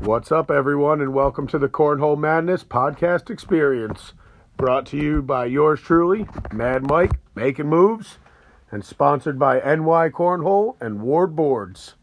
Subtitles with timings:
[0.00, 4.14] What's up, everyone, and welcome to the Cornhole Madness podcast experience.
[4.56, 8.16] Brought to you by yours truly, Mad Mike, making moves,
[8.70, 11.96] and sponsored by NY Cornhole and Ward Boards.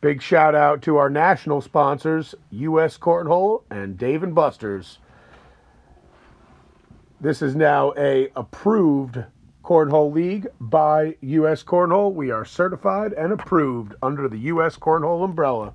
[0.00, 5.00] Big shout out to our national sponsors, US Cornhole and Dave and Buster's.
[7.20, 9.24] This is now a approved
[9.64, 12.14] Cornhole League by US Cornhole.
[12.14, 15.72] We are certified and approved under the US Cornhole umbrella.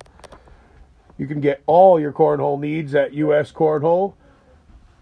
[1.17, 4.13] You can get all your cornhole needs at US Cornhole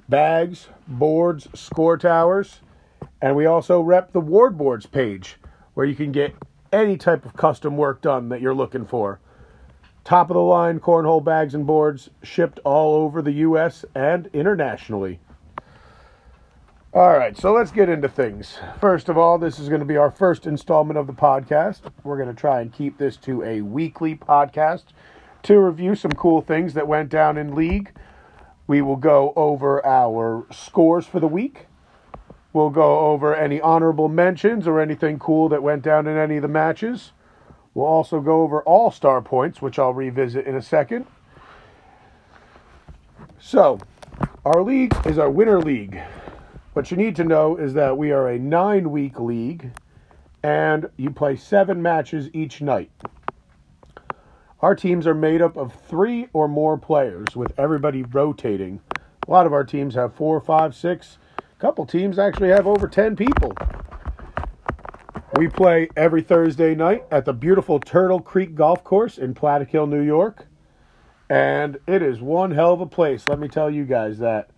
[0.09, 2.59] bags, boards, score towers,
[3.21, 5.37] and we also rep the Ward Boards page
[5.73, 6.35] where you can get
[6.73, 9.19] any type of custom work done that you're looking for.
[10.03, 15.19] Top of the line cornhole bags and boards shipped all over the US and internationally.
[16.93, 18.59] All right, so let's get into things.
[18.81, 21.81] First of all, this is going to be our first installment of the podcast.
[22.03, 24.85] We're going to try and keep this to a weekly podcast
[25.43, 27.91] to review some cool things that went down in league.
[28.67, 31.67] We will go over our scores for the week.
[32.53, 36.41] We'll go over any honorable mentions or anything cool that went down in any of
[36.41, 37.11] the matches.
[37.73, 41.05] We'll also go over all star points, which I'll revisit in a second.
[43.39, 43.79] So,
[44.45, 45.99] our league is our winter league.
[46.73, 49.71] What you need to know is that we are a nine week league
[50.43, 52.91] and you play seven matches each night.
[54.61, 58.79] Our teams are made up of three or more players with everybody rotating.
[59.27, 61.17] A lot of our teams have four, five, six.
[61.39, 63.53] A couple teams actually have over 10 people.
[65.35, 70.01] We play every Thursday night at the beautiful Turtle Creek Golf Course in Plattekill, New
[70.01, 70.45] York.
[71.27, 74.51] And it is one hell of a place, let me tell you guys that.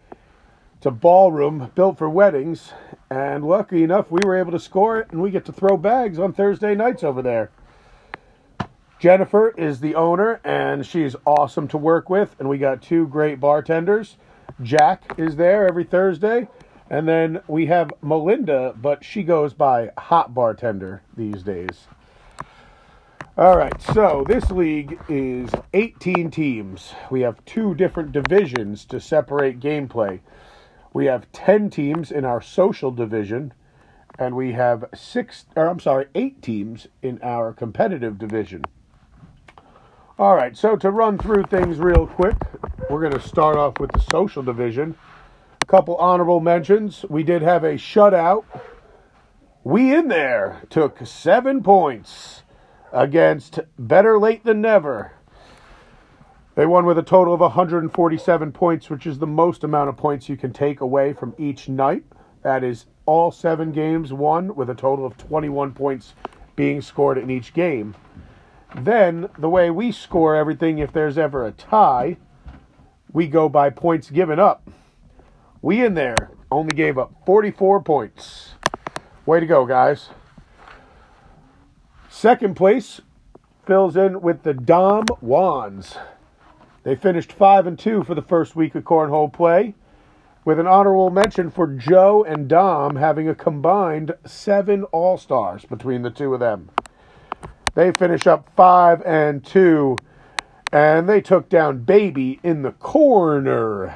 [0.76, 2.74] It's a ballroom built for weddings,
[3.10, 6.20] and lucky enough, we were able to score it, and we get to throw bags
[6.20, 7.52] on Thursday nights over there.
[9.04, 13.38] Jennifer is the owner, and she's awesome to work with, and we got two great
[13.38, 14.16] bartenders.
[14.62, 16.48] Jack is there every Thursday,
[16.90, 21.88] and then we have Melinda, but she goes by Hot Bartender these days.
[23.38, 26.94] All right, so this league is 18 teams.
[27.12, 30.22] We have two different divisions to separate gameplay.
[30.94, 33.54] We have 10 teams in our social division,
[34.18, 38.64] and we have six, or I'm sorry, eight teams in our competitive division.
[40.20, 42.36] All right, so to run through things real quick,
[42.88, 44.96] we're going to start off with the social division.
[45.64, 47.04] A couple honorable mentions.
[47.10, 48.44] We did have a shutout.
[49.64, 52.44] We in there took seven points
[52.92, 55.14] against Better Late Than Never.
[56.54, 60.30] They won with a total of 147 points, which is the most amount of points
[60.30, 62.04] you can take away from each night.
[62.44, 66.14] That is all seven games won with a total of 21 points
[66.56, 67.96] being scored in each game.
[68.76, 72.18] Then, the way we score everything, if there's ever a tie,
[73.12, 74.70] we go by points given up.
[75.62, 78.56] We in there only gave up 44 points.
[79.26, 80.10] Way to go, guys.
[82.10, 83.02] Second place
[83.66, 85.98] fills in with the Dom Wands.
[86.84, 89.76] They finished 5 and 2 for the first week of cornhole play,
[90.44, 96.10] with an honorable mention for Joe and Dom having a combined 7 All-Stars between the
[96.10, 96.72] two of them.
[97.76, 99.98] They finish up 5 and 2
[100.74, 103.96] and they took down Baby in the Corner.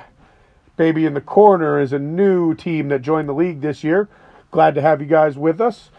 [0.76, 4.08] Baby in the Corner is a new team that joined the league this year.
[4.52, 5.90] Glad to have you guys with us.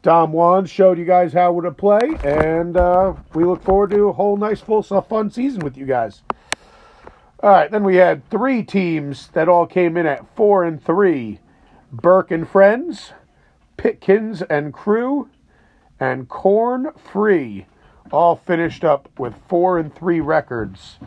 [0.00, 4.08] Dom Juan showed you guys how we're to play, and uh, we look forward to
[4.08, 6.22] a whole nice, full, fun season with you guys.
[7.40, 11.40] All right, then we had three teams that all came in at four and three:
[11.92, 13.12] Burke and Friends,
[13.76, 15.28] Pitkins and Crew,
[16.02, 17.66] and Corn Free,
[18.10, 20.98] all finished up with four and three records.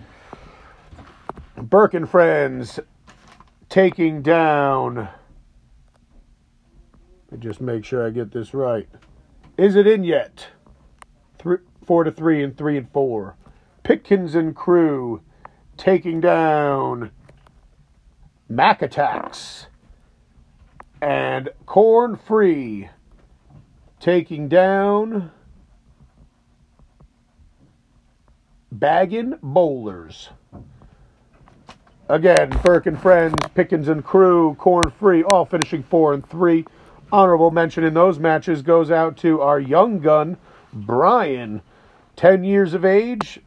[1.57, 2.79] Burke and Friends
[3.67, 5.09] taking down
[7.39, 8.88] just make sure I get this right.
[9.57, 10.47] Is it in yet?
[11.38, 13.35] Three, four to three and three and four.
[13.84, 15.22] Pitkins and crew
[15.75, 17.11] taking down
[18.47, 19.67] Mac Attacks
[21.02, 22.87] and Corn Free
[24.05, 25.31] taking down
[28.72, 30.29] Baggin Bowlers.
[32.07, 36.66] Again, Burke and Friends, Pickens and Crew, Corn Free, all finishing four and three.
[37.11, 40.37] Honorable mention in those matches goes out to our young gun,
[40.72, 41.63] Brian,
[42.16, 43.40] 10 years of age,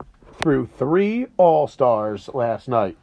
[0.43, 2.99] through three All Stars last night.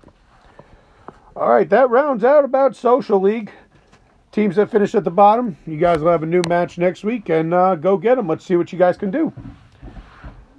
[1.38, 3.54] All right, that rounds out about Social League.
[4.36, 7.30] Teams that finish at the bottom, you guys will have a new match next week,
[7.30, 8.28] and uh, go get them.
[8.28, 9.32] Let's see what you guys can do.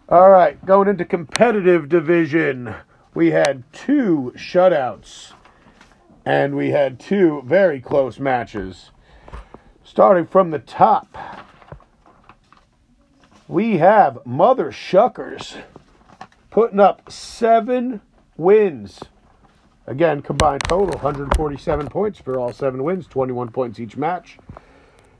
[0.08, 2.74] All right, going into competitive division.
[3.12, 5.34] we had two shutouts
[6.24, 8.92] and we had two very close matches.
[9.84, 11.14] Starting from the top,
[13.46, 15.62] we have Mother Shuckers
[16.50, 18.00] putting up seven
[18.38, 19.00] wins.
[19.86, 24.38] Again, combined total 147 points for all seven wins, 21 points each match.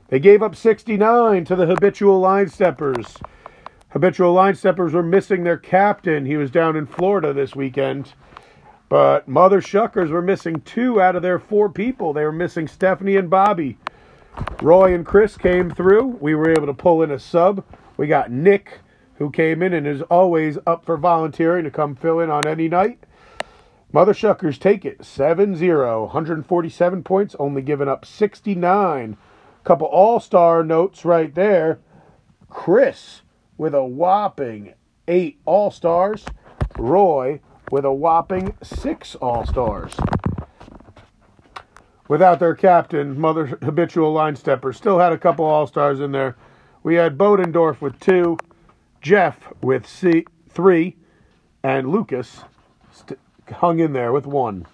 [0.09, 3.17] They gave up 69 to the habitual line steppers.
[3.89, 6.25] Habitual line steppers were missing their captain.
[6.25, 8.13] He was down in Florida this weekend.
[8.89, 12.13] But Mother Shuckers were missing two out of their four people.
[12.13, 13.77] They were missing Stephanie and Bobby.
[14.61, 16.17] Roy and Chris came through.
[16.21, 17.63] We were able to pull in a sub.
[17.97, 18.79] We got Nick,
[19.15, 22.69] who came in and is always up for volunteering to come fill in on any
[22.69, 22.99] night.
[23.93, 29.17] Mother Shuckers take it 7 0, 147 points, only giving up 69.
[29.63, 31.79] Couple all star notes right there.
[32.49, 33.21] Chris
[33.57, 34.73] with a whopping
[35.07, 36.25] eight all stars.
[36.77, 37.39] Roy
[37.71, 39.95] with a whopping six all stars.
[42.07, 46.37] Without their captain, Mother Habitual Line Stepper, still had a couple all stars in there.
[46.83, 48.37] We had Bodendorf with two,
[49.01, 50.95] Jeff with C- three,
[51.63, 52.43] and Lucas
[52.91, 54.65] st- hung in there with one.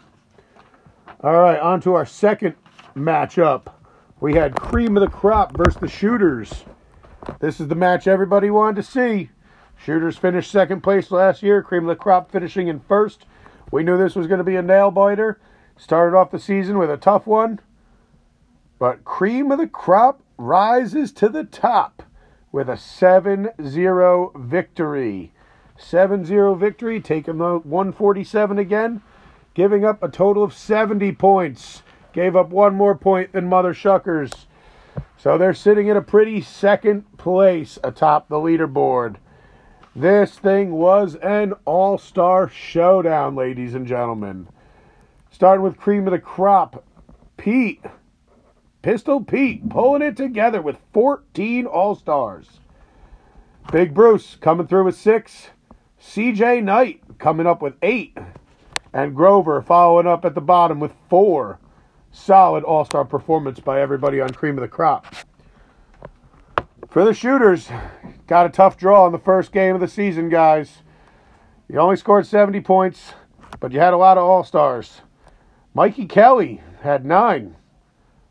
[1.21, 2.55] All right, on to our second
[2.95, 3.73] matchup.
[4.19, 6.65] We had Cream of the Crop versus the Shooters.
[7.39, 9.29] This is the match everybody wanted to see.
[9.77, 13.25] Shooters finished second place last year, Cream of the Crop finishing in first.
[13.71, 15.39] We knew this was going to be a nail biter.
[15.75, 17.59] Started off the season with a tough one,
[18.79, 22.03] but Cream of the Crop rises to the top
[22.51, 25.33] with a 7 0 victory.
[25.77, 29.01] 7 0 victory, taking the 147 again,
[29.53, 31.83] giving up a total of 70 points.
[32.13, 34.45] Gave up one more point than Mother Shuckers.
[35.17, 39.15] So they're sitting in a pretty second place atop the leaderboard.
[39.95, 44.47] This thing was an all star showdown, ladies and gentlemen.
[45.31, 46.83] Starting with cream of the crop,
[47.37, 47.83] Pete,
[48.83, 52.59] Pistol Pete, pulling it together with 14 All Stars.
[53.71, 55.49] Big Bruce coming through with six.
[56.03, 58.17] CJ Knight coming up with eight.
[58.94, 61.59] And Grover following up at the bottom with four.
[62.11, 65.15] Solid All Star performance by everybody on Cream of the Crop.
[66.89, 67.69] For the shooters,
[68.27, 70.83] got a tough draw in the first game of the season, guys.
[71.67, 73.13] You only scored 70 points,
[73.59, 75.01] but you had a lot of All Stars.
[75.73, 77.56] Mikey Kelly had nine.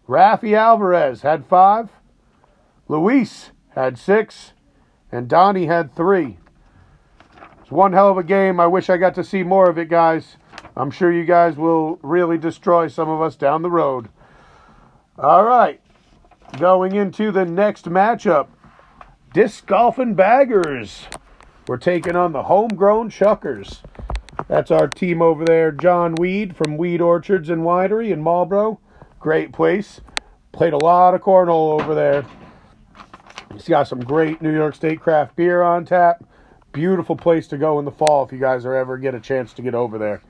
[0.09, 1.91] Rafi Alvarez had five.
[2.87, 4.53] Luis had six.
[5.11, 6.39] And Donnie had three.
[7.73, 8.61] One hell of a game.
[8.61, 10.37] I wish I got to see more of it, guys.
[10.77, 14.11] I'm sure you guys will really destroy some of us down the road.
[15.19, 15.81] All right.
[16.59, 18.49] Going into the next matchup
[19.33, 21.05] Disc Golf and Baggers.
[21.67, 23.83] We're taking on the Homegrown Chuckers.
[24.49, 28.81] That's our team over there, John Weed from Weed Orchards and Winery in Marlboro.
[29.19, 30.03] Great place.
[30.53, 32.27] Played a lot of cornhole over there.
[33.55, 36.23] He's got some great New York State craft beer on tap.
[36.73, 39.53] Beautiful place to go in the fall if you guys are ever get a chance
[39.55, 40.23] to get over there.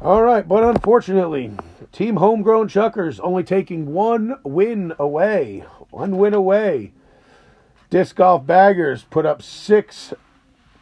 [0.00, 1.52] All right, but unfortunately,
[1.92, 5.64] Team Homegrown Chuckers only taking one win away.
[5.90, 6.92] One win away.
[7.90, 10.14] Disc Golf Baggers put up six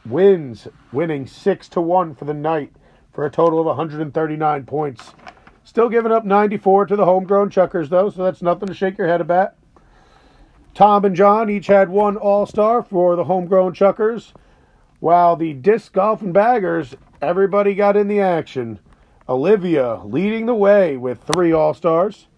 [0.04, 2.72] wins, winning six to one for the night
[3.12, 5.12] for a total of 139 points.
[5.64, 9.08] Still giving up 94 to the homegrown Chuckers, though, so that's nothing to shake your
[9.08, 9.54] head about.
[10.76, 14.34] Tom and John each had one All Star for the homegrown Chuckers,
[15.00, 18.78] while the Disc Golf and Baggers, everybody got in the action.
[19.26, 22.28] Olivia leading the way with three All Stars.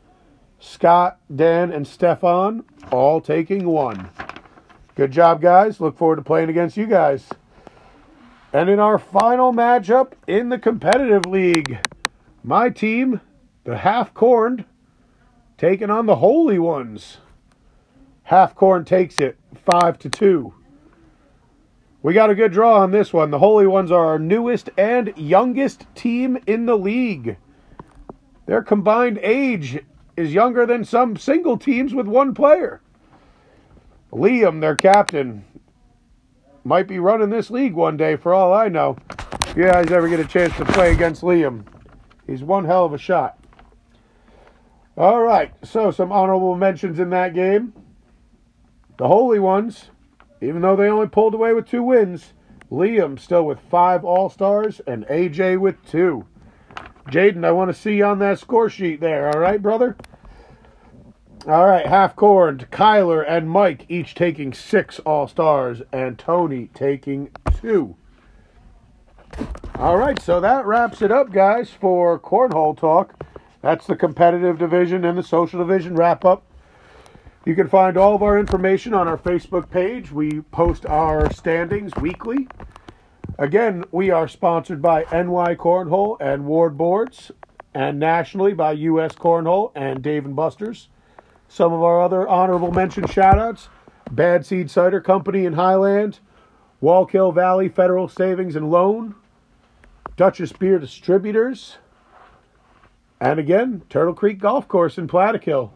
[0.61, 4.09] Scott, Dan, and Stefan all taking one.
[4.95, 5.81] Good job, guys.
[5.81, 7.29] Look forward to playing against you guys.
[8.53, 11.81] And in our final matchup in the competitive league,
[12.45, 13.21] my team,
[13.65, 14.65] the Half Corned,
[15.57, 17.19] taking on the Holy Ones.
[18.29, 20.53] Half Corn takes it 5 to 2.
[22.03, 23.31] We got a good draw on this one.
[23.31, 27.39] The Holy Ones are our newest and youngest team in the league.
[28.45, 29.83] Their combined age
[30.15, 32.83] is younger than some single teams with one player.
[34.13, 35.47] Liam, their captain,
[36.65, 38.99] might be running this league one day for all I know.
[39.47, 41.65] If you guys ever get a chance to play against Liam,
[42.27, 43.43] he's one hell of a shot.
[44.99, 47.73] All right, so some honorable mentions in that game.
[48.99, 49.91] The Holy Ones
[50.41, 52.33] even though they only pulled away with two wins,
[52.71, 56.27] Liam still with five All Stars and AJ with two.
[57.11, 59.97] Jaden, I want to see you on that score sheet there, all right, brother?
[61.47, 67.31] All right, half corned, Kyler and Mike each taking six All Stars, and Tony taking
[67.61, 67.97] two.
[69.77, 73.25] All right, so that wraps it up, guys, for Cornhole Talk.
[73.63, 76.45] That's the competitive division and the social division wrap up.
[77.45, 80.11] You can find all of our information on our Facebook page.
[80.11, 82.49] We post our standings weekly.
[83.39, 87.31] Again, we are sponsored by NY Cornhole and Ward Boards,
[87.73, 90.89] and nationally by US Cornhole and Dave and Buster's.
[91.47, 93.69] Some of our other honorable mention shoutouts
[94.11, 96.19] Bad Seed Cider Company in Highland,
[96.83, 99.15] Wallkill Valley Federal Savings and Loan,
[100.17, 101.79] Dutchess Beer Distributors,
[103.21, 105.71] and again, Turtle Creek Golf Course in Plattekill.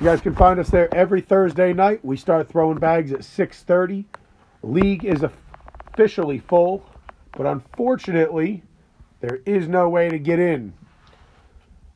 [0.00, 2.02] You guys can find us there every Thursday night.
[2.02, 4.06] We start throwing bags at 6:30.
[4.62, 6.86] League is officially full,
[7.32, 8.62] but unfortunately,
[9.20, 10.72] there is no way to get in.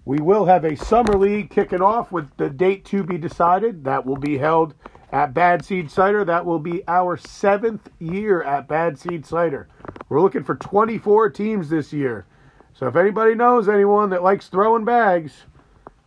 [0.05, 3.85] We will have a summer league kicking off with the date to be decided.
[3.85, 4.75] That will be held
[5.11, 6.27] at Bad Seed Cider.
[6.27, 9.67] That will be our seventh year at Bad Seed Cider.
[10.11, 12.27] We're looking for 24 teams this year.
[12.75, 15.45] So if anybody knows anyone that likes throwing bags,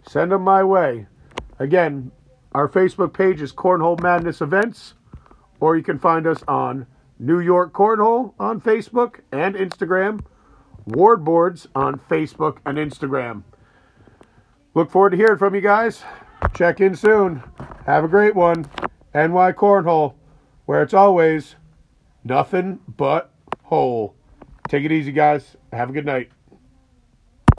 [0.08, 1.08] send them my way.
[1.60, 2.12] Again,
[2.54, 4.94] our Facebook page is Cornhole Madness Events,
[5.60, 6.86] or you can find us on
[7.20, 10.24] New York Cornhole on Facebook and Instagram,
[10.86, 13.44] Ward Boards on Facebook and Instagram.
[14.76, 16.04] Look forward to hearing from you guys.
[16.54, 17.42] Check in soon.
[17.88, 18.70] Have a great one.
[19.16, 20.14] NY Cornhole,
[20.66, 21.56] where it's always
[22.24, 23.32] nothing but
[23.64, 24.16] hole.
[24.68, 25.56] Take it easy, guys.
[25.74, 26.30] Have a good night.